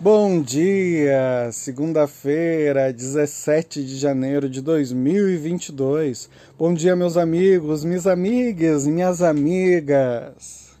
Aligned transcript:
Bom 0.00 0.40
dia, 0.40 1.50
segunda-feira, 1.50 2.92
17 2.92 3.84
de 3.84 3.96
janeiro 3.96 4.48
de 4.48 4.62
2022. 4.62 6.30
Bom 6.56 6.72
dia, 6.72 6.94
meus 6.94 7.16
amigos, 7.16 7.82
minhas 7.82 8.06
amigas, 8.06 8.86
minhas 8.86 9.20
amigas. 9.20 10.78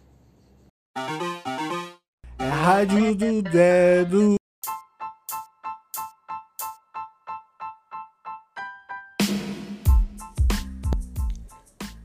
É 2.38 2.48
Rádio 2.48 3.12
do 3.16 3.42
Dedo. 3.42 4.36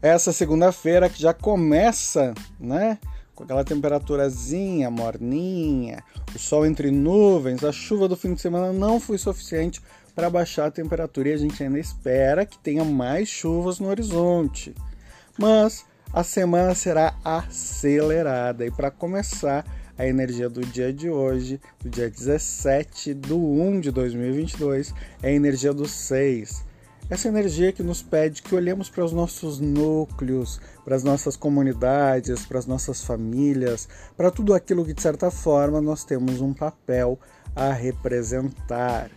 Essa 0.01 0.33
segunda-feira 0.33 1.07
que 1.07 1.21
já 1.21 1.31
começa, 1.31 2.33
né? 2.59 2.97
Com 3.35 3.43
aquela 3.43 3.63
temperaturazinha 3.63 4.91
morninha, 4.91 6.03
o 6.35 6.39
sol 6.39 6.65
entre 6.65 6.91
nuvens, 6.91 7.63
a 7.63 7.71
chuva 7.71 8.07
do 8.07 8.15
fim 8.15 8.33
de 8.35 8.41
semana 8.41 8.71
não 8.71 8.99
foi 8.99 9.17
suficiente 9.17 9.81
para 10.13 10.29
baixar 10.29 10.67
a 10.67 10.71
temperatura 10.71 11.29
e 11.29 11.33
a 11.33 11.37
gente 11.37 11.63
ainda 11.63 11.79
espera 11.79 12.45
que 12.45 12.59
tenha 12.59 12.85
mais 12.85 13.27
chuvas 13.27 13.79
no 13.79 13.87
horizonte. 13.87 14.75
Mas 15.37 15.83
a 16.13 16.23
semana 16.23 16.75
será 16.75 17.15
acelerada 17.23 18.65
e 18.65 18.71
para 18.71 18.91
começar, 18.91 19.65
a 19.97 20.07
energia 20.07 20.49
do 20.49 20.61
dia 20.61 20.91
de 20.91 21.09
hoje, 21.09 21.61
do 21.79 21.89
dia 21.89 22.09
17 22.09 23.13
de 23.13 23.33
1 23.33 23.79
de 23.79 23.91
2022, 23.91 24.93
é 25.21 25.29
a 25.29 25.31
energia 25.31 25.73
do 25.73 25.87
6 25.87 26.72
essa 27.13 27.27
energia 27.27 27.71
que 27.71 27.83
nos 27.83 28.01
pede 28.01 28.41
que 28.41 28.55
olhemos 28.55 28.89
para 28.89 29.05
os 29.05 29.11
nossos 29.11 29.59
núcleos, 29.59 30.59
para 30.83 30.95
as 30.95 31.03
nossas 31.03 31.35
comunidades, 31.35 32.43
para 32.43 32.57
as 32.57 32.65
nossas 32.65 33.03
famílias, 33.03 33.87
para 34.17 34.31
tudo 34.31 34.51
aquilo 34.51 34.83
que 34.83 34.95
de 34.95 35.01
certa 35.01 35.29
forma 35.29 35.79
nós 35.79 36.03
temos 36.03 36.41
um 36.41 36.53
papel 36.53 37.19
a 37.55 37.71
representar. 37.71 39.11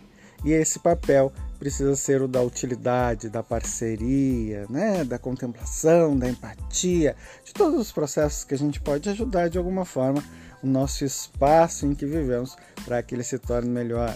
E 0.45 0.51
esse 0.51 0.77
papel 0.77 1.33
precisa 1.57 1.95
ser 1.95 2.21
o 2.21 2.27
da 2.27 2.39
utilidade, 2.39 3.29
da 3.29 3.41
parceria, 3.41 4.67
né? 4.69 5.03
da 5.03 5.17
contemplação, 5.17 6.15
da 6.15 6.29
empatia, 6.29 7.15
de 7.43 7.51
todos 7.51 7.79
os 7.79 7.91
processos 7.91 8.43
que 8.43 8.53
a 8.53 8.57
gente 8.59 8.79
pode 8.79 9.09
ajudar 9.09 9.49
de 9.49 9.57
alguma 9.57 9.85
forma 9.85 10.23
o 10.61 10.67
nosso 10.67 11.03
espaço 11.03 11.87
em 11.87 11.95
que 11.95 12.05
vivemos 12.05 12.55
para 12.85 13.01
que 13.01 13.15
ele 13.15 13.23
se 13.23 13.39
torne 13.39 13.71
melhor. 13.71 14.15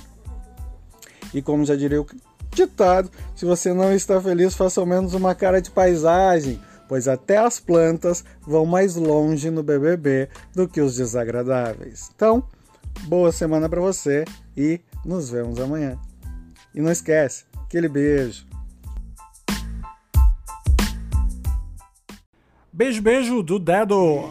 E 1.33 1.41
como 1.41 1.65
já 1.65 1.75
diria 1.75 2.01
o 2.01 2.05
ditado: 2.53 3.09
se 3.35 3.45
você 3.45 3.73
não 3.73 3.93
está 3.93 4.19
feliz, 4.21 4.55
faça 4.55 4.79
ao 4.79 4.85
menos 4.85 5.13
uma 5.13 5.33
cara 5.33 5.61
de 5.61 5.71
paisagem, 5.71 6.59
pois 6.87 7.07
até 7.07 7.37
as 7.37 7.59
plantas 7.59 8.23
vão 8.41 8.65
mais 8.65 8.95
longe 8.95 9.49
no 9.49 9.63
BBB 9.63 10.29
do 10.53 10.67
que 10.67 10.81
os 10.81 10.95
desagradáveis. 10.95 12.09
Então, 12.15 12.43
boa 13.03 13.31
semana 13.31 13.69
para 13.69 13.81
você 13.81 14.25
e 14.55 14.81
nos 15.05 15.29
vemos 15.29 15.59
amanhã. 15.59 15.97
E 16.73 16.81
não 16.81 16.91
esquece, 16.91 17.45
aquele 17.65 17.87
beijo. 17.87 18.45
Beijo, 22.73 23.01
beijo 23.01 23.43
do 23.43 23.59
dedo. 23.59 24.29